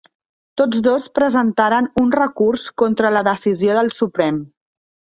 Tots 0.61 0.79
dos 0.87 1.05
presentaran 1.19 1.91
un 2.05 2.09
recurs 2.17 2.65
contra 2.85 3.15
la 3.19 3.25
decisió 3.31 3.81
del 3.81 3.97
Suprem 4.03 4.45